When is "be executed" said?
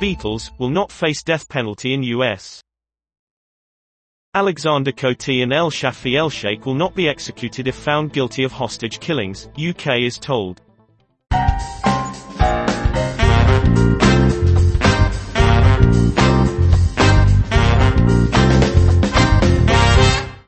6.94-7.66